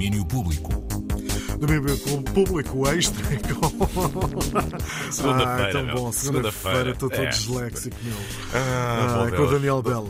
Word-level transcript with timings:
domínio 0.00 0.24
público. 0.24 0.72
Domínio 1.58 1.98
público 2.32 2.88
extra. 2.88 3.22
Segunda-feira, 5.12 5.64
Ai, 5.66 5.72
tão 5.72 5.84
meu. 5.84 5.94
bom. 5.94 6.10
Segunda-feira, 6.12 6.90
estou 6.92 7.10
todo 7.10 7.20
É. 7.22 7.26
disléxico, 7.28 7.96
meu. 8.02 8.16
Ah, 8.54 9.26
bom, 9.30 9.36
com 9.36 9.42
o. 9.42 9.50
Daniel 9.50 9.82
Bela. 9.82 10.08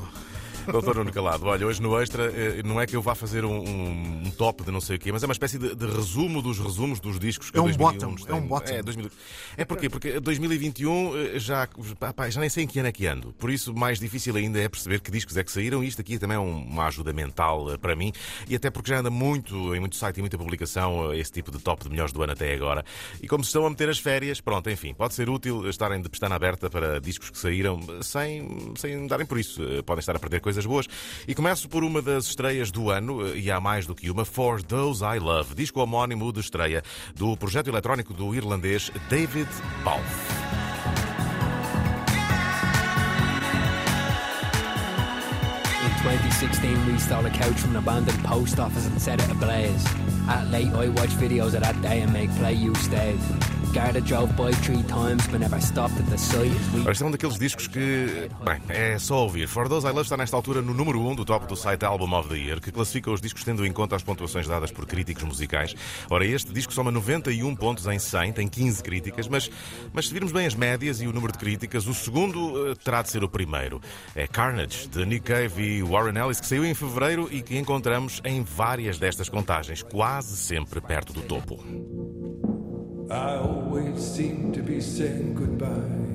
Doutor 0.72 0.96
Nuno 0.96 1.12
Calado, 1.12 1.46
olha, 1.46 1.66
hoje 1.66 1.80
no 1.82 2.00
Extra 2.00 2.24
eh, 2.32 2.62
não 2.64 2.80
é 2.80 2.86
que 2.86 2.94
eu 2.96 3.02
vá 3.02 3.14
fazer 3.14 3.44
um, 3.44 3.58
um- 3.60 4.22
um 4.26 4.30
top 4.30 4.62
de 4.64 4.70
não 4.70 4.80
sei 4.80 4.96
o 4.96 4.98
quê, 4.98 5.10
mas 5.12 5.22
é 5.22 5.26
uma 5.26 5.32
espécie 5.32 5.58
de, 5.58 5.74
de 5.74 5.86
resumo 5.86 6.40
dos 6.42 6.58
resumos 6.58 7.00
dos 7.00 7.18
discos 7.18 7.50
que 7.50 7.58
É 7.58 7.60
um 7.60 7.64
2001 7.64 7.78
bottom, 7.92 8.10
nos 8.12 8.26
é 8.28 8.32
um 8.34 8.38
tem. 8.40 8.48
bottom. 8.48 8.72
É, 8.74 8.82
2000 8.82 9.10
é 9.56 9.64
porquê? 9.64 9.88
Porque 9.88 10.20
2021 10.20 11.16
eh, 11.16 11.38
já, 11.38 11.68
pá, 12.14 12.28
já 12.30 12.40
nem 12.40 12.48
sei 12.48 12.64
em 12.64 12.66
que 12.66 12.78
ano 12.78 12.88
é 12.88 12.92
que 12.92 13.06
ando. 13.06 13.32
Por 13.34 13.50
isso, 13.50 13.74
mais 13.74 13.98
difícil 13.98 14.34
ainda 14.36 14.58
é 14.60 14.68
perceber 14.68 15.00
que 15.00 15.10
discos 15.10 15.36
é 15.36 15.44
que 15.44 15.50
saíram. 15.52 15.82
E 15.82 15.88
isto 15.88 16.00
aqui 16.00 16.18
também 16.18 16.36
é 16.36 16.40
um- 16.40 16.62
uma 16.64 16.86
ajuda 16.86 17.12
mental 17.12 17.72
eh, 17.72 17.76
para 17.78 17.94
mim. 17.96 18.12
E 18.48 18.54
até 18.54 18.70
porque 18.70 18.90
já 18.90 18.98
anda 19.00 19.10
muito, 19.10 19.74
em 19.74 19.80
muito 19.80 19.96
site 19.96 20.18
e 20.18 20.20
muita 20.20 20.38
publicação, 20.38 21.12
esse 21.14 21.32
tipo 21.32 21.50
de 21.50 21.58
top 21.58 21.84
de 21.84 21.90
melhores 21.90 22.12
do 22.12 22.22
ano 22.22 22.32
até 22.32 22.52
agora. 22.54 22.84
E 23.22 23.28
como 23.28 23.42
se 23.44 23.48
estão 23.48 23.66
a 23.66 23.70
meter 23.70 23.88
as 23.88 23.98
férias, 23.98 24.40
pronto, 24.40 24.68
enfim, 24.70 24.94
pode 24.94 25.14
ser 25.14 25.28
útil 25.28 25.68
estarem 25.68 26.00
de 26.00 26.08
pestana 26.08 26.34
aberta 26.34 26.68
para 26.70 27.00
discos 27.00 27.30
que 27.30 27.38
saíram 27.38 27.80
sem, 28.02 28.72
sem 28.76 29.06
darem 29.06 29.26
por 29.26 29.38
isso. 29.38 29.60
Podem 29.84 30.00
estar 30.00 30.14
a 30.16 30.18
perder 30.18 30.40
coisas 30.40 30.59
boas. 30.66 30.86
E 31.26 31.34
começo 31.34 31.68
por 31.68 31.84
uma 31.84 32.00
das 32.02 32.26
estreias 32.26 32.70
do 32.70 32.90
ano, 32.90 33.26
eh, 33.26 33.38
e 33.38 33.50
há 33.50 33.60
mais 33.60 33.86
do 33.86 33.94
que 33.94 34.10
uma, 34.10 34.24
For 34.24 34.62
Those 34.62 35.04
I 35.04 35.18
Love, 35.18 35.54
disco 35.54 35.80
homónimo 35.80 36.32
de 36.32 36.40
estreia 36.40 36.82
do 37.14 37.36
projeto 37.36 37.68
eletrónico 37.68 38.12
do 38.14 38.34
irlandês 38.34 38.90
David 39.08 39.48
Balfe. 39.84 40.50
In 45.82 45.90
2016, 46.02 46.86
we 46.86 46.98
stole 46.98 47.26
a 47.26 47.30
couch 47.30 47.58
from 47.58 47.70
an 47.70 47.76
abandoned 47.76 48.22
post 48.24 48.58
office 48.58 48.86
and 48.86 49.00
set 49.00 49.20
it 49.22 49.30
ablaze. 49.30 49.84
At 50.28 50.50
late, 50.50 50.68
I 50.68 50.88
watch 50.88 51.10
videos 51.10 51.54
of 51.54 51.60
that 51.60 51.80
day 51.82 52.00
and 52.00 52.12
make 52.12 52.30
play 52.36 52.54
you 52.54 52.74
stayed. 52.76 53.18
Ora, 56.82 56.90
Este 56.90 57.04
é 57.04 57.06
um 57.06 57.10
daqueles 57.12 57.38
discos 57.38 57.68
que, 57.68 58.28
bem, 58.44 58.60
é 58.68 58.98
só 58.98 59.22
ouvir. 59.22 59.46
For 59.46 59.68
Those 59.68 59.86
I 59.86 59.90
Love 59.90 60.02
está 60.02 60.16
nesta 60.16 60.36
altura 60.36 60.60
no 60.60 60.74
número 60.74 61.00
1 61.00 61.10
um 61.10 61.14
do 61.14 61.24
top 61.24 61.46
do 61.46 61.54
site 61.54 61.84
Album 61.84 62.12
of 62.18 62.28
the 62.28 62.36
Year, 62.36 62.60
que 62.60 62.72
classifica 62.72 63.12
os 63.12 63.20
discos 63.20 63.44
tendo 63.44 63.64
em 63.64 63.72
conta 63.72 63.94
as 63.94 64.02
pontuações 64.02 64.48
dadas 64.48 64.72
por 64.72 64.86
críticos 64.86 65.22
musicais. 65.22 65.76
Ora, 66.10 66.26
este 66.26 66.52
disco 66.52 66.72
soma 66.72 66.90
91 66.90 67.54
pontos 67.54 67.86
em 67.86 67.98
100, 67.98 68.32
tem 68.32 68.48
15 68.48 68.82
críticas, 68.82 69.28
mas, 69.28 69.48
mas 69.92 70.08
se 70.08 70.12
virmos 70.12 70.32
bem 70.32 70.46
as 70.46 70.54
médias 70.56 71.00
e 71.00 71.06
o 71.06 71.12
número 71.12 71.32
de 71.32 71.38
críticas, 71.38 71.86
o 71.86 71.94
segundo 71.94 72.72
eh, 72.72 72.74
terá 72.74 73.02
de 73.02 73.10
ser 73.10 73.22
o 73.22 73.28
primeiro. 73.28 73.80
É 74.16 74.26
Carnage, 74.26 74.88
de 74.88 75.06
Nick 75.06 75.26
Cave 75.26 75.62
e 75.62 75.82
Warren 75.82 76.18
Ellis, 76.18 76.40
que 76.40 76.46
saiu 76.46 76.64
em 76.64 76.74
fevereiro 76.74 77.28
e 77.30 77.40
que 77.40 77.56
encontramos 77.56 78.20
em 78.24 78.42
várias 78.42 78.98
destas 78.98 79.28
contagens, 79.28 79.80
quase 79.80 80.36
sempre 80.36 80.80
perto 80.80 81.12
do 81.12 81.22
topo. 81.22 82.09
I 83.10 83.38
always 83.38 83.98
seem 83.98 84.52
to 84.52 84.62
be 84.62 84.80
saying 84.80 85.34
goodbye 85.34 86.09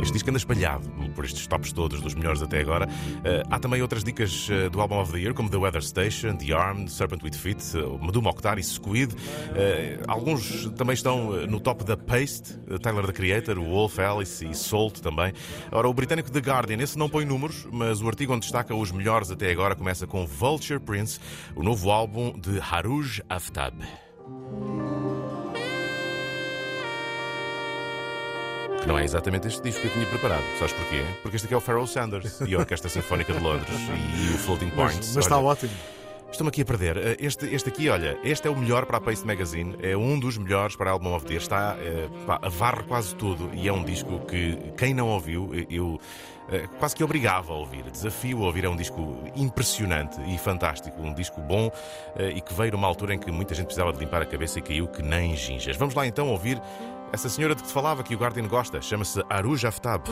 Este 0.00 0.12
disco 0.12 0.28
anda 0.28 0.38
espalhado 0.38 0.88
por 1.14 1.24
estes 1.24 1.46
tops 1.46 1.72
todos, 1.72 2.00
dos 2.02 2.14
melhores 2.14 2.42
até 2.42 2.60
agora. 2.60 2.86
Eh, 3.24 3.42
há 3.50 3.58
também 3.58 3.80
outras 3.80 4.04
dicas 4.04 4.48
eh, 4.50 4.68
do 4.68 4.80
Album 4.80 5.00
of 5.00 5.10
the 5.10 5.18
Year, 5.18 5.32
como 5.32 5.48
The 5.48 5.56
Weather 5.56 5.82
Station, 5.82 6.36
The 6.36 6.52
Armed, 6.52 6.92
Serpent 6.92 7.22
with 7.22 7.32
Feet, 7.32 7.62
uh, 7.74 7.98
Medu 8.04 8.20
Mokhtar 8.20 8.58
e 8.58 8.62
Squid. 8.62 9.14
Eh, 9.54 9.98
alguns 10.06 10.70
também 10.76 10.94
estão 10.94 11.34
eh, 11.36 11.46
no 11.46 11.58
top 11.60 11.82
da 11.84 11.96
Paste, 11.96 12.58
eh, 12.68 12.78
Tyler 12.78 13.06
the 13.06 13.12
Creator, 13.12 13.58
Wolf 13.58 13.98
Alice 13.98 14.44
e 14.44 14.54
Salt 14.54 15.00
também. 15.00 15.32
Ora, 15.72 15.88
o 15.88 15.94
britânico 15.94 16.30
The 16.30 16.40
Guardian, 16.40 16.82
esse 16.82 16.98
não 16.98 17.08
põe 17.08 17.24
números, 17.24 17.66
mas 17.72 18.02
o 18.02 18.08
artigo 18.08 18.34
onde 18.34 18.42
destaca 18.42 18.74
os 18.74 18.92
melhores 18.92 19.30
até 19.30 19.50
agora 19.50 19.74
começa 19.74 20.06
com 20.06 20.26
Vulture 20.26 20.78
Prince, 20.78 21.18
o 21.54 21.62
novo 21.62 21.90
álbum 21.90 22.38
de 22.38 22.60
Haruj 22.60 23.22
Aftab. 23.28 23.82
Não 28.86 28.98
é 28.98 29.04
exatamente 29.04 29.48
este 29.48 29.62
disco 29.62 29.80
que 29.80 29.88
eu 29.88 29.92
tinha 29.92 30.06
preparado. 30.06 30.42
Sabes 30.58 30.72
porquê? 30.72 31.02
Porque 31.22 31.36
este 31.36 31.46
aqui 31.46 31.54
é 31.54 31.56
o 31.56 31.60
Pharoah 31.60 31.86
Sanders 31.86 32.40
e 32.40 32.54
a 32.54 32.58
Orquestra 32.58 32.88
Sinfónica 32.88 33.32
de 33.32 33.40
Londres 33.40 33.68
e 34.16 34.34
o 34.34 34.38
Floating 34.38 34.70
Points. 34.70 34.96
Mas, 34.96 35.14
mas 35.16 35.24
está 35.24 35.38
Olha, 35.38 35.46
ótimo. 35.46 35.72
Estou-me 36.30 36.48
aqui 36.48 36.62
a 36.62 36.64
perder. 36.64 36.96
Eh, 36.96 37.16
Este, 37.20 37.46
este 37.54 37.68
aqui, 37.68 37.88
olha, 37.88 38.18
este 38.22 38.46
é 38.46 38.50
o 38.50 38.56
melhor 38.56 38.84
para 38.86 38.98
a 38.98 39.00
Pace 39.00 39.24
Magazine, 39.24 39.76
é 39.82 39.96
um 39.96 40.18
dos 40.18 40.36
melhores 40.38 40.76
para 40.76 40.90
a 40.90 40.92
Album 40.92 41.14
of 41.14 41.24
the 41.24 41.32
Year. 41.32 41.42
Está 41.42 41.76
eh, 41.80 42.08
pá, 42.26 42.38
a 42.42 42.48
varre 42.48 42.82
quase 42.84 43.14
tudo 43.14 43.50
e 43.54 43.66
é 43.66 43.72
um 43.72 43.84
disco 43.84 44.20
que 44.26 44.56
quem 44.76 44.92
não 44.94 45.08
ouviu, 45.08 45.50
eh, 45.54 45.66
eu 45.70 46.00
eh, 46.50 46.66
quase 46.78 46.94
que 46.94 47.02
obrigava 47.02 47.52
a 47.52 47.56
ouvir. 47.56 47.84
Desafio 47.90 48.42
a 48.42 48.46
ouvir. 48.46 48.64
É 48.64 48.68
um 48.68 48.76
disco 48.76 49.16
impressionante 49.34 50.20
e 50.28 50.38
fantástico. 50.38 51.00
Um 51.00 51.12
disco 51.14 51.40
bom 51.40 51.70
eh, 52.16 52.30
e 52.36 52.40
que 52.40 52.52
veio 52.54 52.72
numa 52.72 52.86
altura 52.86 53.14
em 53.14 53.18
que 53.18 53.30
muita 53.30 53.54
gente 53.54 53.66
precisava 53.66 53.92
de 53.92 53.98
limpar 53.98 54.22
a 54.22 54.26
cabeça 54.26 54.58
e 54.58 54.62
caiu 54.62 54.86
que 54.88 55.02
nem 55.02 55.34
ginjas. 55.36 55.76
Vamos 55.76 55.94
lá 55.94 56.06
então 56.06 56.28
ouvir 56.28 56.60
essa 57.16 57.30
senhora 57.30 57.54
de 57.54 57.62
que 57.62 57.68
te 57.68 57.72
falava 57.72 58.02
que 58.02 58.14
o 58.14 58.18
Guardian 58.18 58.46
gosta. 58.46 58.80
Chama-se 58.82 59.22
Aruj 59.30 59.64
Aftab. 59.66 60.02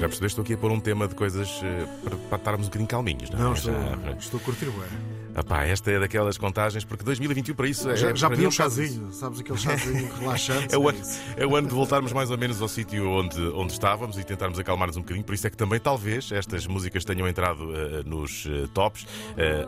Já 0.00 0.08
percebeste? 0.08 0.26
Estou 0.26 0.42
aqui 0.42 0.54
a 0.54 0.58
pôr 0.58 0.70
um 0.70 0.80
tema 0.80 1.08
de 1.08 1.14
coisas 1.14 1.60
eh, 1.62 1.86
para, 2.02 2.16
para 2.16 2.36
estarmos 2.38 2.66
um 2.66 2.68
bocadinho 2.70 2.88
calminhos, 2.88 3.30
não 3.30 3.38
é? 3.38 3.42
Não, 3.42 3.52
estou, 3.54 3.72
Já- 3.72 4.10
estou 4.18 4.40
a 4.40 4.42
curtir 4.42 4.66
bué. 4.70 4.86
Epá, 5.36 5.64
esta 5.64 5.90
é 5.90 5.98
daquelas 5.98 6.38
contagens, 6.38 6.84
porque 6.84 7.02
2021 7.02 7.54
para 7.56 7.66
isso 7.68 7.90
é. 7.90 7.96
Já, 7.96 8.14
já 8.14 8.30
pedi 8.30 8.42
um 8.42 8.44
caso- 8.44 8.80
chazinho, 8.80 9.10
sabes 9.12 9.40
aquele 9.40 9.58
chazinho 9.58 10.08
relaxante? 10.20 10.72
É 10.72 10.78
o, 10.78 10.88
ano, 10.88 10.98
é 11.36 11.46
o 11.46 11.56
ano 11.56 11.66
de 11.68 11.74
voltarmos 11.74 12.12
mais 12.12 12.30
ou 12.30 12.38
menos 12.38 12.62
ao 12.62 12.68
sítio 12.68 13.10
onde, 13.10 13.40
onde 13.48 13.72
estávamos 13.72 14.16
e 14.16 14.22
tentarmos 14.22 14.60
acalmar-nos 14.60 14.96
um 14.96 15.00
bocadinho. 15.00 15.24
Por 15.24 15.34
isso 15.34 15.46
é 15.46 15.50
que 15.50 15.56
também, 15.56 15.80
talvez, 15.80 16.30
estas 16.30 16.68
músicas 16.68 17.04
tenham 17.04 17.26
entrado 17.26 17.68
eh, 17.74 18.02
nos 18.06 18.46
eh, 18.46 18.68
tops. 18.72 19.02
Uh, 19.02 19.06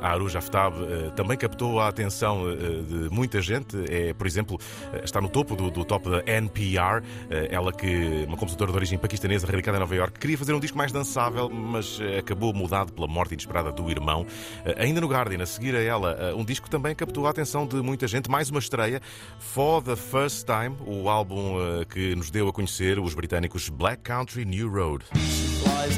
a 0.01 0.11
Aruj 0.11 0.37
Aftab 0.37 0.75
também 1.17 1.37
captou 1.37 1.81
a 1.81 1.89
atenção 1.89 2.45
de 2.87 3.11
muita 3.11 3.41
gente. 3.41 3.77
É, 3.91 4.15
por 4.15 4.27
exemplo, 4.27 4.59
está 5.03 5.21
no 5.21 5.29
topo 5.29 5.57
do, 5.57 5.71
do 5.71 5.85
top 5.85 6.09
da 6.09 6.23
NPR. 6.27 7.03
ela 7.51 7.73
que, 7.73 8.25
uma 8.27 8.37
compositora 8.37 8.71
de 8.71 8.77
origem 8.77 8.99
paquistanesa 8.99 9.47
radicada 9.47 9.79
em 9.79 9.81
Nova 9.81 9.95
York, 9.95 10.19
queria 10.19 10.39
fazer 10.39 10.53
um 10.55 10.61
disco 10.61 10.79
mais 10.79 10.93
dançável, 10.93 11.49
mas 11.51 11.99
acabou 12.19 12.53
mudado 12.53 12.93
pela 12.93 13.07
morte 13.09 13.33
inesperada 13.33 13.73
do 13.73 13.91
irmão. 13.91 14.27
Ainda 14.77 15.01
no 15.01 15.09
Guardian, 15.09 15.43
a 15.43 15.47
seguir 15.57 15.75
a 15.75 15.81
ela, 15.81 16.13
eh, 16.13 16.35
um 16.35 16.45
disco 16.45 16.69
também 16.69 16.95
captou 16.95 17.27
a 17.27 17.31
atenção 17.31 17.67
de 17.67 17.77
muita 17.77 18.07
gente. 18.07 18.31
Mais 18.31 18.51
uma 18.51 18.61
estreia, 18.61 19.01
For 19.39 19.83
the 19.83 19.97
First 19.97 20.45
Time, 20.45 20.77
o 20.87 21.09
álbum 21.09 21.57
eh, 21.81 21.85
que 21.87 22.15
nos 22.15 22.31
deu 22.31 22.49
a 22.49 22.53
conhecer 22.53 22.99
os 22.99 23.15
britânicos 23.15 23.71
Black 23.71 24.03
Country 24.03 24.45
New 24.45 24.69
Road. 24.69 25.05
flies 25.15 25.97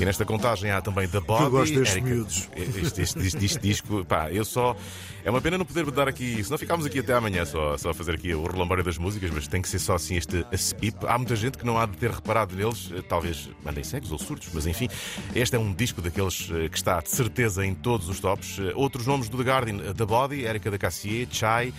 E 0.00 0.04
nesta 0.04 0.24
contagem 0.24 0.70
há 0.72 0.80
também 0.80 1.06
The 1.06 1.20
Body. 1.20 1.50
gosto 1.50 1.74
destes 1.78 1.92
Erika- 1.96 2.08
miúdos. 2.10 2.48
Este, 2.56 3.02
este, 3.02 3.18
este- 3.20 3.44
este 3.44 3.58
disco, 3.60 4.04
pá, 4.04 4.30
eu 4.32 4.44
só. 4.44 4.76
É 5.24 5.30
uma 5.30 5.40
pena 5.40 5.56
não 5.56 5.64
poder 5.64 5.88
dar 5.92 6.08
aqui. 6.08 6.42
Senão 6.42 6.58
ficámos 6.58 6.84
aqui 6.84 6.98
até 6.98 7.12
amanhã 7.14 7.44
só, 7.44 7.78
só 7.78 7.90
a 7.90 7.94
fazer 7.94 8.14
aqui 8.16 8.34
o 8.34 8.44
relambório 8.44 8.82
das 8.82 8.98
músicas, 8.98 9.30
mas 9.30 9.46
tem 9.46 9.62
que 9.62 9.68
ser 9.68 9.78
só 9.78 9.94
assim 9.94 10.16
este 10.16 10.44
spip. 10.54 10.96
Há 11.06 11.16
muita 11.16 11.36
gente 11.36 11.56
que 11.56 11.64
não 11.64 11.78
há 11.78 11.86
de 11.86 11.96
ter 11.96 12.10
reparado 12.10 12.56
neles, 12.56 12.90
eh, 12.92 13.00
talvez 13.08 13.48
mandem 13.64 13.84
cegos 13.84 14.10
ou 14.10 14.18
surdos, 14.18 14.48
mas 14.52 14.66
enfim, 14.66 14.88
este 15.36 15.54
é 15.54 15.58
um 15.60 15.72
disco 15.72 16.02
daqueles 16.02 16.48
eh, 16.52 16.68
que 16.68 16.76
está 16.76 17.00
de 17.00 17.10
certeza 17.10 17.64
em 17.64 17.72
todos 17.72 18.08
os 18.08 18.18
tops. 18.18 18.58
Eh, 18.58 18.72
Outros 18.74 19.06
nomes 19.06 19.28
do 19.28 19.36
The 19.38 19.44
Guardian: 19.48 19.78
The 19.94 20.04
Body, 20.04 20.44
Erika 20.44 20.68
da 20.72 20.78
Cassier, 20.78 21.28
Chai, 21.30 21.72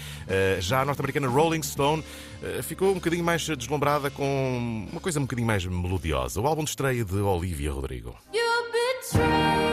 já 0.62 0.82
a 0.82 0.86
norte-americana 0.86 1.28
Rolling 1.28 1.64
Stone. 1.64 2.02
Eh, 2.44 2.62
Ficou 2.62 2.92
um 2.92 2.96
bocadinho 2.96 3.24
mais 3.24 3.46
deslumbrada 3.48 4.10
com 4.10 4.88
uma 4.92 5.02
coisa 5.02 5.20
um 5.20 5.24
bocadinho 5.24 5.48
mais 5.48 5.66
melodiosa. 5.66 6.40
O 6.42 6.48
álbum 6.48 6.64
de 6.64 6.72
estreia 6.72 7.04
de 7.04 7.16
Olivia 7.16 7.72
Rodrigo. 7.72 8.16
You 8.34 8.42
betrayed 8.72 9.73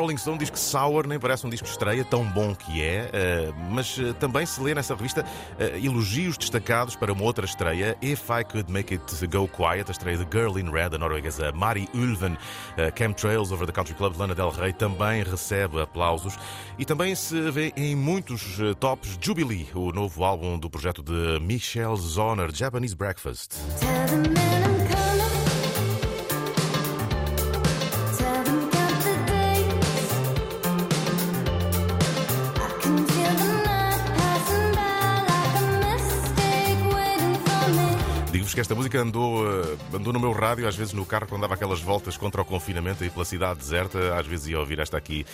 Rolling 0.00 0.16
Stone 0.16 0.38
diz 0.38 0.48
que 0.48 0.58
Sour 0.58 1.06
nem 1.06 1.18
parece 1.18 1.46
um 1.46 1.50
disco 1.50 1.66
de 1.66 1.72
estreia, 1.72 2.02
tão 2.02 2.24
bom 2.24 2.54
que 2.54 2.80
é, 2.80 3.10
eh, 3.12 3.52
mas 3.70 3.98
eh, 3.98 4.14
também 4.14 4.46
se 4.46 4.58
lê 4.58 4.74
nessa 4.74 4.94
revista 4.94 5.22
eh, 5.58 5.78
elogios 5.78 6.38
destacados 6.38 6.96
para 6.96 7.12
uma 7.12 7.22
outra 7.22 7.44
estreia, 7.44 7.94
If 8.00 8.30
I 8.30 8.42
Could 8.42 8.72
Make 8.72 8.94
It 8.94 9.26
Go 9.26 9.46
Quiet, 9.46 9.84
a 9.88 9.90
estreia 9.90 10.16
de 10.16 10.26
Girl 10.32 10.58
in 10.58 10.70
Red, 10.70 10.90
da 10.90 10.98
norueguesa 10.98 11.52
Mari 11.52 11.86
Ulven, 11.94 12.38
eh, 12.78 12.90
Chemtrails 12.96 13.52
Over 13.52 13.66
the 13.66 13.72
Country 13.72 13.94
Club 13.94 14.14
de 14.14 14.20
Lana 14.20 14.34
Del 14.34 14.50
Rey 14.50 14.72
também 14.72 15.22
recebe 15.22 15.82
aplausos 15.82 16.38
e 16.78 16.86
também 16.86 17.14
se 17.14 17.50
vê 17.50 17.70
em 17.76 17.94
muitos 17.94 18.58
tops 18.80 19.18
Jubilee, 19.20 19.68
o 19.74 19.92
novo 19.92 20.24
álbum 20.24 20.58
do 20.58 20.70
projeto 20.70 21.02
de 21.02 21.38
Michelle 21.40 21.96
Zoner, 21.96 22.50
Japanese 22.54 22.96
Breakfast. 22.96 23.56
Que 38.60 38.62
esta 38.62 38.74
música 38.74 39.00
andou, 39.00 39.46
eh, 39.46 39.78
andou 39.94 40.12
no 40.12 40.20
meu 40.20 40.32
rádio, 40.32 40.68
às 40.68 40.76
vezes 40.76 40.92
no 40.92 41.06
carro, 41.06 41.26
quando 41.26 41.40
dava 41.40 41.54
aquelas 41.54 41.80
voltas 41.80 42.18
contra 42.18 42.42
o 42.42 42.44
confinamento 42.44 43.02
e 43.02 43.08
pela 43.08 43.24
cidade 43.24 43.58
deserta, 43.58 44.14
às 44.18 44.26
vezes 44.26 44.48
ia 44.48 44.60
ouvir 44.60 44.78
esta 44.80 44.98
aqui, 44.98 45.24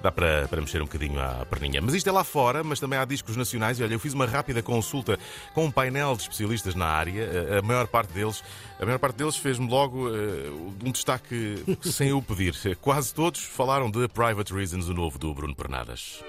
dá 0.00 0.12
para, 0.12 0.46
para 0.46 0.60
mexer 0.60 0.80
um 0.80 0.84
bocadinho 0.84 1.20
à 1.20 1.44
perninha. 1.46 1.80
Mas 1.82 1.94
isto 1.94 2.08
é 2.08 2.12
lá 2.12 2.22
fora, 2.22 2.62
mas 2.62 2.78
também 2.78 2.96
há 2.96 3.04
discos 3.04 3.36
nacionais, 3.36 3.80
e 3.80 3.82
olha, 3.82 3.94
eu 3.94 3.98
fiz 3.98 4.14
uma 4.14 4.24
rápida 4.24 4.62
consulta 4.62 5.18
com 5.52 5.64
um 5.64 5.70
painel 5.70 6.14
de 6.14 6.22
especialistas 6.22 6.76
na 6.76 6.86
área, 6.86 7.22
eh, 7.22 7.58
a 7.58 7.62
maior 7.62 7.88
parte 7.88 8.12
deles, 8.12 8.44
a 8.78 8.84
maior 8.84 9.00
parte 9.00 9.16
deles 9.16 9.36
fez-me 9.36 9.68
logo 9.68 10.08
eh, 10.08 10.48
um 10.84 10.92
destaque 10.92 11.64
sem 11.82 12.10
eu 12.10 12.22
pedir. 12.22 12.54
Quase 12.80 13.12
todos 13.12 13.42
falaram 13.42 13.90
de 13.90 14.06
Private 14.06 14.54
Reasons, 14.54 14.88
o 14.88 14.94
novo 14.94 15.18
do 15.18 15.34
Bruno 15.34 15.56
Pernadas. 15.56 16.22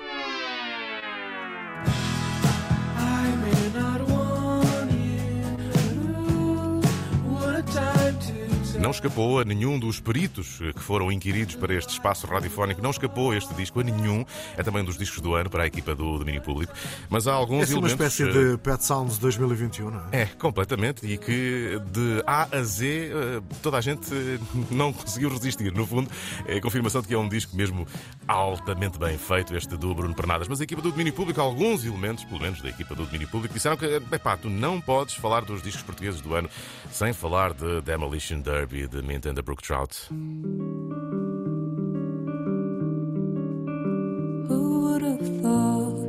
Não 8.88 8.92
escapou 8.92 9.42
a 9.42 9.44
nenhum 9.44 9.78
dos 9.78 10.00
peritos 10.00 10.60
que 10.60 10.80
foram 10.80 11.12
inquiridos 11.12 11.56
para 11.56 11.74
este 11.74 11.92
espaço 11.92 12.26
radiofónico, 12.26 12.82
não 12.82 12.92
escapou 12.92 13.34
este 13.34 13.54
disco 13.54 13.82
a 13.82 13.84
nenhum. 13.84 14.24
É 14.56 14.64
também 14.64 14.82
um 14.82 14.86
dos 14.86 14.98
discos 14.98 15.20
do 15.20 15.36
ano 15.36 15.50
para 15.50 15.64
a 15.64 15.68
equipa 15.68 15.94
do 15.94 16.18
domínio 16.18 16.42
público. 16.42 16.72
Mas 17.10 17.28
há 17.28 17.34
alguns 17.34 17.60
É 17.60 17.64
assim 17.64 17.78
uma 17.78 17.90
espécie 17.90 18.24
eh, 18.24 18.32
de 18.32 18.58
Pet 18.60 18.82
Sounds 18.86 19.18
2021, 19.18 19.92
não 19.92 20.04
é? 20.10 20.22
É, 20.22 20.26
completamente. 20.26 21.06
E 21.06 21.18
que 21.18 21.82
de 21.92 22.24
A 22.26 22.48
a 22.50 22.64
Z 22.64 23.12
eh, 23.14 23.42
toda 23.62 23.78
a 23.78 23.82
gente 23.82 24.08
eh, 24.14 24.40
não 24.72 24.94
conseguiu 24.96 25.28
resistir. 25.28 25.74
No 25.74 25.86
fundo, 25.86 26.10
é 26.46 26.56
a 26.56 26.62
confirmação 26.62 27.02
de 27.02 27.10
que 27.10 27.14
é 27.14 27.18
um 27.18 27.28
disco 27.28 27.58
mesmo 27.58 27.86
altamente 28.26 28.98
bem 28.98 29.18
feito, 29.18 29.54
este 29.54 29.76
do 29.76 29.94
Bruno 29.94 30.16
Pernadas. 30.16 30.48
Mas 30.48 30.62
a 30.62 30.64
equipa 30.64 30.82
do 30.82 30.92
domínio 30.92 31.12
público, 31.12 31.42
alguns 31.42 31.84
elementos, 31.84 32.24
pelo 32.24 32.40
menos 32.40 32.62
da 32.62 32.70
equipa 32.70 32.96
do 32.96 33.04
domínio 33.04 33.28
público, 33.28 33.54
disseram 33.54 33.76
que, 33.76 33.86
epá, 34.14 34.38
tu 34.38 34.50
não 34.50 34.80
podes 34.80 35.16
falar 35.16 35.42
dos 35.42 35.62
discos 35.62 35.84
portugueses 35.84 36.22
do 36.22 36.34
ano 36.34 36.50
sem 36.90 37.12
falar 37.12 37.54
de 37.54 37.82
Demolition 37.82 38.40
Derby, 38.40 38.77
de 38.86 39.02
Mint 39.02 39.26
and 39.26 39.34
the 39.36 39.42
Brook 39.42 39.62
Trout. 39.64 40.08
Who 44.50 44.82
would 44.84 45.04
have 45.04 45.42
thought 45.42 46.08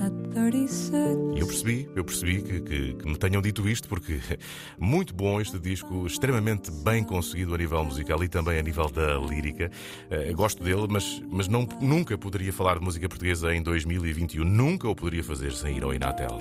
at 0.00 0.12
36 0.34 1.38
eu 1.38 1.46
percebi, 1.46 1.88
eu 1.94 2.04
percebi 2.04 2.42
que, 2.42 2.60
que- 2.60 2.94
que 2.94 3.08
me 3.08 3.16
tenham 3.16 3.40
dito 3.42 3.68
isto, 3.68 3.88
porque 3.88 4.20
muito 4.78 5.14
bom 5.14 5.40
este 5.40 5.58
disco, 5.58 6.06
extremamente 6.06 6.70
bem 6.70 7.02
conseguido 7.04 7.54
a 7.54 7.58
nível 7.58 7.84
musical 7.84 8.22
e 8.22 8.28
também 8.28 8.58
a 8.58 8.62
nível 8.62 8.88
da 8.90 9.16
lírica. 9.18 9.70
Eh, 10.10 10.32
gosto 10.32 10.62
dele, 10.62 10.86
mas, 10.88 11.22
mas 11.30 11.48
não, 11.48 11.66
nunca 11.80 12.16
poderia 12.18 12.52
falar 12.52 12.78
de 12.78 12.84
música 12.84 13.08
portuguesa 13.08 13.54
em 13.54 13.62
2021. 13.62 14.44
Nunca 14.44 14.88
o 14.88 14.94
poderia 14.94 15.24
fazer 15.24 15.52
sem 15.52 15.76
ir 15.76 15.82
ao 15.84 15.92
Inatel. 15.94 16.38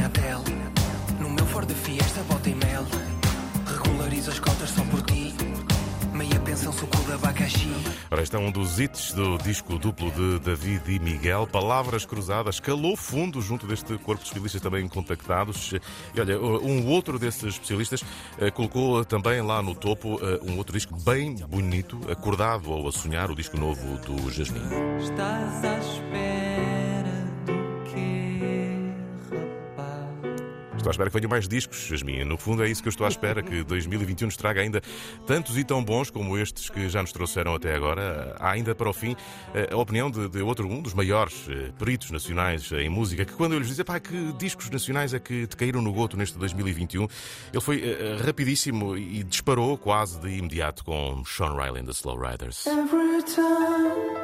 Ao 0.00 0.06
Inatel 0.06 0.42
No 1.20 1.28
meu 1.28 1.44
Ford 1.44 1.70
Fiesta 1.70 2.22
bota 2.22 2.48
e 2.48 2.54
mel 2.54 2.86
Regularizo 3.66 4.30
as 4.30 4.38
cotas 4.38 4.70
só 4.70 4.82
por 4.84 5.02
ti 5.02 5.34
Meia 6.14 6.40
pensão 6.40 6.72
suco 6.72 6.96
de 7.04 7.12
abacaxi 7.12 7.68
Ora, 8.10 8.22
este 8.22 8.34
é 8.34 8.38
um 8.38 8.50
dos 8.50 8.80
hits 8.80 9.12
do 9.12 9.36
disco 9.38 9.78
duplo 9.78 10.10
de 10.10 10.40
David 10.40 10.82
e 10.88 10.98
Miguel. 10.98 11.46
Palavras 11.46 12.04
cruzadas, 12.04 12.58
calou 12.58 12.96
fundo 12.96 13.40
junto 13.40 13.68
deste 13.68 13.96
corpo 13.98 14.16
de 14.16 14.24
especialistas 14.24 14.60
também 14.60 14.88
contactados. 14.88 15.72
E 16.12 16.20
olha, 16.20 16.40
um 16.40 16.88
outro 16.88 17.20
desses 17.20 17.54
especialistas 17.54 18.02
eh, 18.40 18.50
colocou 18.50 19.04
também 19.04 19.40
lá 19.42 19.62
no 19.62 19.76
topo 19.76 20.18
eh, 20.22 20.40
um 20.42 20.58
outro 20.58 20.72
disco 20.72 20.96
bem 20.96 21.36
bonito, 21.36 22.00
acordado 22.10 22.72
ou 22.72 22.88
a 22.88 22.92
sonhar, 22.92 23.30
o 23.30 23.36
disco 23.36 23.56
novo 23.56 23.96
do 23.98 24.28
Jasmine. 24.28 24.66
Estás 25.00 25.64
à 25.64 25.78
espera 25.78 26.69
Estou 30.80 30.88
à 30.88 30.92
espera 30.92 31.10
que 31.10 31.18
venham 31.18 31.28
mais 31.28 31.46
discos, 31.46 31.88
Jasmine. 31.88 32.24
No 32.24 32.38
fundo, 32.38 32.64
é 32.64 32.68
isso 32.70 32.80
que 32.80 32.88
eu 32.88 32.90
estou 32.90 33.04
à 33.04 33.10
espera, 33.10 33.42
que 33.42 33.62
2021 33.62 34.28
nos 34.28 34.36
traga 34.36 34.62
ainda 34.62 34.80
tantos 35.26 35.58
e 35.58 35.62
tão 35.62 35.84
bons 35.84 36.08
como 36.08 36.38
estes 36.38 36.70
que 36.70 36.88
já 36.88 37.02
nos 37.02 37.12
trouxeram 37.12 37.54
até 37.54 37.74
agora. 37.74 38.34
Há 38.38 38.52
ainda 38.52 38.74
para 38.74 38.88
o 38.88 38.92
fim 38.94 39.14
eh, 39.54 39.68
a 39.70 39.76
opinião 39.76 40.10
de, 40.10 40.26
de 40.30 40.40
outro, 40.40 40.66
um 40.66 40.80
dos 40.80 40.94
maiores 40.94 41.46
eh, 41.50 41.70
peritos 41.78 42.10
nacionais 42.10 42.72
em 42.72 42.88
música, 42.88 43.26
que 43.26 43.32
quando 43.34 43.52
eu 43.52 43.58
lhes 43.58 43.68
disse, 43.68 43.84
pá, 43.84 44.00
que 44.00 44.32
discos 44.38 44.70
nacionais 44.70 45.12
é 45.12 45.20
que 45.20 45.46
te 45.46 45.54
caíram 45.54 45.82
no 45.82 45.92
goto 45.92 46.16
neste 46.16 46.38
2021, 46.38 47.06
ele 47.52 47.60
foi 47.60 47.82
eh, 47.84 48.16
rapidíssimo 48.24 48.96
e 48.96 49.22
disparou 49.22 49.76
quase 49.76 50.18
de 50.18 50.30
imediato 50.30 50.82
com 50.82 51.22
Sean 51.26 51.54
Riley 51.56 51.82
and 51.82 51.84
the 51.84 51.92
Slow 51.92 52.16
Riders. 52.16 52.66
Every 52.66 53.22
time 53.24 54.19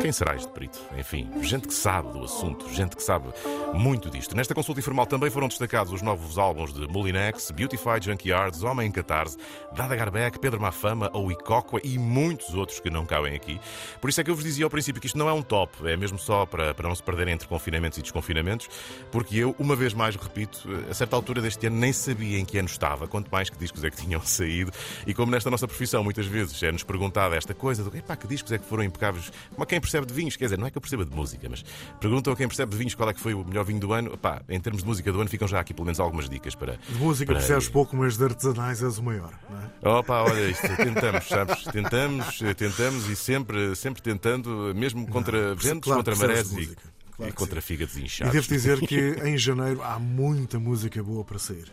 Quem 0.00 0.10
será 0.10 0.34
este 0.34 0.50
perito? 0.50 0.80
Enfim, 0.96 1.30
gente 1.42 1.68
que 1.68 1.74
sabe 1.74 2.10
do 2.12 2.24
assunto, 2.24 2.68
gente 2.72 2.96
que 2.96 3.02
sabe 3.02 3.28
muito 3.74 4.10
disto. 4.10 4.34
Nesta 4.34 4.54
consulta 4.54 4.80
informal 4.80 5.06
também 5.06 5.30
foram 5.30 5.46
destacados 5.46 5.92
os 5.92 6.02
novos 6.02 6.38
álbuns 6.38 6.72
de 6.72 6.88
Molinex, 6.88 7.50
Beautify 7.50 8.00
Junkyards, 8.02 8.62
Homem 8.62 8.88
em 8.88 8.90
Catarse, 8.90 9.36
Dada 9.76 9.94
Garbeck, 9.94 10.40
Pedro 10.40 10.60
Mafama, 10.60 11.10
ou 11.12 11.30
Icóqua 11.30 11.80
e 11.84 11.98
muitos 11.98 12.54
outros 12.54 12.80
que 12.80 12.90
não 12.90 13.06
cabem 13.06 13.34
aqui. 13.36 13.60
Por 14.00 14.10
isso 14.10 14.20
é 14.20 14.24
que 14.24 14.30
eu 14.30 14.34
vos 14.34 14.42
dizia 14.42 14.64
ao 14.64 14.70
princípio 14.70 15.00
que 15.00 15.06
isto 15.06 15.18
não 15.18 15.28
é 15.28 15.32
um 15.32 15.42
top, 15.42 15.86
é 15.86 15.96
mesmo 15.96 16.18
só 16.18 16.46
para, 16.46 16.74
para 16.74 16.88
não 16.88 16.94
se 16.94 17.02
perderem 17.02 17.34
entre 17.34 17.46
confinamentos 17.46 17.98
e 17.98 18.02
desconfinamentos, 18.02 18.68
porque 19.10 19.36
eu, 19.36 19.54
uma 19.58 19.76
vez 19.76 19.94
mais, 19.94 20.16
repito, 20.16 20.68
a 20.90 20.94
certa 20.94 21.14
altura 21.14 21.40
deste 21.40 21.66
ano 21.66 21.76
nem 21.76 21.92
sabia 21.92 22.38
em 22.38 22.44
que 22.44 22.58
ano 22.58 22.68
estava, 22.68 23.06
quanto 23.06 23.30
mais 23.30 23.50
que 23.50 23.58
discos 23.58 23.84
é 23.84 23.90
que 23.90 23.96
tinham 23.98 24.20
saído, 24.26 24.72
e 25.06 25.14
como 25.14 25.30
nesta 25.30 25.50
nossa 25.50 25.68
profissão 25.68 26.02
muitas 26.02 26.26
vezes 26.26 26.60
é-nos 26.62 26.82
perguntada 26.82 27.36
esta 27.36 27.54
coisa 27.54 27.84
do 27.84 27.96
epá, 27.96 28.16
que 28.16 28.26
discos 28.26 28.50
é 28.52 28.58
que 28.58 28.64
foram 28.64 28.82
impecáveis, 28.82 29.30
como 29.54 29.66
quem 29.66 29.81
percebe 29.82 30.06
de 30.06 30.14
vinhos, 30.14 30.36
quer 30.36 30.44
dizer, 30.46 30.58
não 30.58 30.66
é 30.66 30.70
que 30.70 30.78
eu 30.78 30.80
perceba 30.80 31.04
de 31.04 31.14
música, 31.14 31.46
mas 31.50 31.62
perguntam 32.00 32.32
a 32.32 32.36
quem 32.36 32.48
percebe 32.48 32.70
de 32.72 32.78
vinhos 32.78 32.94
qual 32.94 33.10
é 33.10 33.12
que 33.12 33.20
foi 33.20 33.34
o 33.34 33.44
melhor 33.44 33.64
vinho 33.64 33.80
do 33.80 33.92
ano, 33.92 34.14
epá, 34.14 34.40
em 34.48 34.58
termos 34.58 34.82
de 34.82 34.88
música 34.88 35.12
do 35.12 35.20
ano 35.20 35.28
ficam 35.28 35.46
já 35.46 35.60
aqui 35.60 35.74
pelo 35.74 35.84
menos 35.84 36.00
algumas 36.00 36.28
dicas 36.30 36.54
para... 36.54 36.78
De 36.88 36.94
música 36.98 37.26
para- 37.32 37.40
percebes 37.40 37.68
pouco, 37.68 37.94
mas 37.96 38.16
de 38.16 38.24
artesanais 38.24 38.82
és 38.82 38.96
o 38.98 39.02
maior, 39.02 39.32
não 39.50 39.92
é? 39.92 39.98
Opa, 39.98 40.22
olha 40.22 40.48
isto, 40.48 40.66
tentamos, 40.76 41.28
sabes? 41.28 41.64
Tentamos, 41.64 42.38
tentamos 42.56 43.08
e 43.10 43.16
sempre, 43.16 43.76
sempre 43.76 44.00
tentando, 44.00 44.72
mesmo 44.74 45.06
contra 45.08 45.54
ventos, 45.54 45.88
claro, 45.92 45.98
contra 46.04 46.16
marés 46.16 46.50
e. 46.52 46.66
Claro 47.14 47.30
e 47.30 47.32
contra 47.34 47.60
sim. 47.60 47.66
fígados 47.66 47.96
E 47.96 48.04
inchados. 48.04 48.32
devo 48.32 48.48
dizer 48.48 48.80
que 48.80 49.16
em 49.28 49.36
janeiro 49.36 49.82
há 49.82 49.98
muita 49.98 50.58
música 50.58 51.02
boa 51.02 51.22
para 51.24 51.38
sair. 51.38 51.72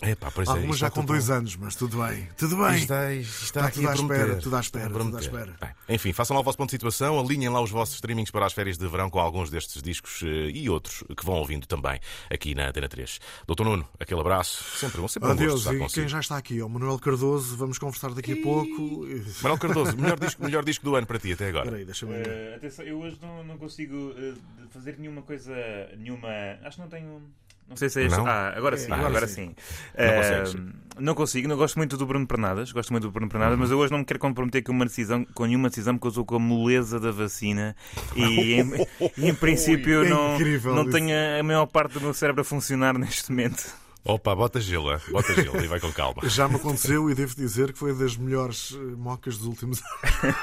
Epá, 0.00 0.30
pois 0.30 0.46
é, 0.48 0.52
Algumas 0.52 0.76
isto 0.76 0.80
já 0.80 0.90
com 0.90 1.04
dois 1.04 1.28
anos, 1.28 1.56
mas 1.56 1.74
tudo 1.74 1.98
bem. 2.04 2.28
Tudo 2.36 2.56
bem. 2.56 2.76
Está, 2.76 3.12
isto 3.12 3.44
está 3.44 3.60
Está 3.60 3.66
aqui 3.66 3.76
tudo 3.80 3.88
à 3.88 3.94
espera, 3.94 4.36
tudo 4.36 4.56
à 4.56 4.60
espera, 4.60 4.90
tudo 4.90 5.16
à 5.16 5.20
espera. 5.20 5.56
Bem, 5.60 5.70
enfim, 5.96 6.12
façam 6.12 6.34
lá 6.36 6.40
o 6.40 6.44
vosso 6.44 6.56
ponto 6.56 6.68
de 6.68 6.72
situação, 6.72 7.18
alinhem 7.18 7.48
lá 7.48 7.60
os 7.60 7.70
vossos 7.70 7.96
streamings 7.96 8.30
para 8.30 8.46
as 8.46 8.52
férias 8.52 8.78
de 8.78 8.86
verão 8.86 9.10
com 9.10 9.18
alguns 9.18 9.50
destes 9.50 9.82
discos 9.82 10.22
eh, 10.22 10.50
e 10.54 10.70
outros 10.70 11.02
que 11.16 11.24
vão 11.24 11.34
ouvindo 11.36 11.66
também 11.66 11.98
aqui 12.30 12.54
na 12.54 12.68
Antena 12.68 12.88
3. 12.88 13.18
Doutor 13.46 13.64
Nuno, 13.64 13.88
aquele 13.98 14.20
abraço. 14.20 14.62
Sempre, 14.78 15.00
um- 15.00 15.08
sempre 15.08 15.30
um 15.30 15.32
gosto 15.32 15.42
Adeus. 15.44 15.60
estar 15.62 15.74
E 15.74 15.78
consigo. 15.78 16.00
quem 16.02 16.08
já 16.08 16.20
está 16.20 16.36
aqui 16.36 16.58
é 16.60 16.64
o 16.64 16.68
Manuel 16.68 16.98
Cardoso. 17.00 17.56
Vamos 17.56 17.78
conversar 17.78 18.12
daqui 18.14 18.32
a 18.34 18.42
pouco. 18.42 19.04
Manuel 19.42 19.58
Cardoso, 19.58 19.96
melhor 19.98 20.18
disco, 20.20 20.44
melhor 20.44 20.64
disco 20.64 20.84
do 20.84 20.94
ano 20.94 21.06
para 21.08 21.18
ti 21.18 21.32
até 21.32 21.48
agora. 21.48 21.64
Espera 21.64 21.76
aí, 21.78 21.84
deixa-me 21.84 22.12
ver. 22.12 22.28
Eh, 22.28 22.54
atenção, 22.56 22.84
eu 22.84 22.98
hoje 23.00 23.18
não, 23.20 23.42
não 23.42 23.58
consigo 23.58 24.14
de 24.14 24.34
fazer 24.70 24.96
nenhuma 24.98 25.22
coisa, 25.22 25.52
nenhuma. 25.96 26.28
Acho 26.62 26.76
que 26.76 26.82
não 26.82 26.88
tenho. 26.88 27.22
Não 27.68 27.76
sei 27.76 27.88
se 27.88 28.00
é 28.00 28.04
este. 28.06 28.16
Não? 28.18 28.26
Ah, 28.26 28.52
agora 28.56 28.76
sim, 28.76 28.90
É, 28.90 28.94
agora, 28.94 29.08
agora 29.08 29.26
sim. 29.26 29.54
Não 29.96 30.14
consegues. 30.16 30.56
não 30.98 31.14
consigo, 31.14 31.48
não 31.48 31.56
gosto 31.56 31.76
muito 31.76 31.96
do 31.96 32.06
Bruno 32.06 32.26
Pernadas, 32.26 32.72
gosto 32.72 32.90
muito 32.92 33.02
do 33.04 33.10
Bruno 33.10 33.28
Pernadas, 33.30 33.58
mas 33.58 33.70
eu 33.70 33.78
hoje 33.78 33.92
não 33.92 33.98
me 33.98 34.04
quero 34.04 34.18
comprometer 34.18 34.62
com 34.62 34.72
uma 34.72 34.84
decisão, 34.86 35.24
com 35.34 35.44
nenhuma 35.46 35.68
decisão, 35.68 35.94
porque 35.94 36.08
eu 36.08 36.12
sou 36.12 36.24
com 36.24 36.36
a 36.36 36.38
moleza 36.38 36.98
da 36.98 37.10
vacina 37.10 37.76
e 38.16 38.54
em, 38.54 38.72
e, 39.18 39.28
em 39.28 39.34
princípio 39.34 40.04
É 40.04 40.08
não, 40.08 40.38
não 40.38 40.82
isso. 40.82 40.90
tenho 40.90 41.10
a 41.38 41.42
maior 41.42 41.66
parte 41.66 41.92
do 41.94 42.00
meu 42.00 42.14
cérebro 42.14 42.40
a 42.40 42.44
funcionar 42.44 42.96
neste 42.98 43.30
momento. 43.30 43.64
Opa, 44.04 44.34
bota 44.34 44.60
gelo, 44.60 44.98
bota 45.10 45.34
gelo 45.34 45.62
e 45.62 45.66
vai 45.66 45.78
com 45.80 45.92
calma. 45.92 46.22
Já 46.28 46.48
me 46.48 46.56
aconteceu 46.56 47.10
e 47.10 47.14
devo 47.14 47.34
dizer 47.34 47.72
que 47.72 47.78
foi 47.78 47.94
das 47.94 48.16
melhores 48.16 48.74
eh, 48.74 48.96
mocas 48.96 49.36
dos 49.36 49.46
últimos 49.46 49.82
anos. 50.22 50.36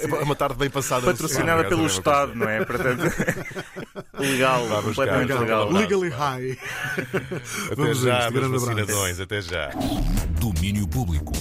É 0.00 0.06
uma, 0.06 0.26
é 0.28 0.32
é 0.32 0.34
tarde 0.34 0.56
bem 0.56 0.70
passada. 0.70 1.06
Patrocinada 1.06 1.68
pelo 1.68 1.84
é 1.84 1.86
Estado, 1.86 2.34
não 2.34 2.48
é? 2.48 2.64
Portanto, 2.64 3.02
legal, 4.18 4.62
buscar. 4.66 4.82
completamente 4.82 5.32
legal. 5.32 5.70
Legally 5.70 6.08
high. 6.10 6.58
Até 7.66 7.74
Vamos 7.76 7.98
já, 8.00 8.30
meus 8.30 8.32
Grande 8.32 8.46
abraço. 8.46 8.66
vacinadões, 8.66 9.20
até 9.20 9.40
já. 9.42 9.70
Domínio 10.40 10.88
Público. 10.88 11.32